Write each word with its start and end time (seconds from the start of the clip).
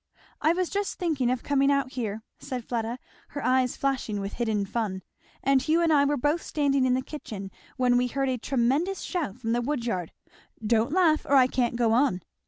"I 0.41 0.53
was 0.53 0.71
just 0.71 0.97
thinking 0.97 1.29
of 1.29 1.43
coming 1.43 1.71
out 1.71 1.91
here," 1.91 2.23
said 2.39 2.65
Fleda, 2.65 2.97
her 3.37 3.45
eyes 3.45 3.77
flashing 3.77 4.19
with 4.19 4.33
hidden 4.33 4.65
fun, 4.65 5.03
"and 5.43 5.61
Hugh 5.61 5.79
and 5.79 5.93
I 5.93 6.05
were 6.05 6.17
both 6.17 6.41
standing 6.41 6.87
in 6.87 6.95
the 6.95 7.03
kitchen, 7.03 7.51
when 7.77 7.97
we 7.97 8.07
heard 8.07 8.27
a 8.29 8.39
tremendous 8.39 9.01
shout 9.01 9.37
from 9.37 9.51
the 9.51 9.61
woodyard. 9.61 10.11
Don't 10.65 10.91
laugh, 10.91 11.23
or 11.27 11.35
I 11.35 11.45
can't 11.45 11.75
go 11.75 11.91
on. 11.91 12.23